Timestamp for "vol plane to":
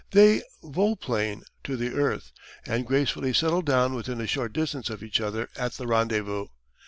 0.63-1.77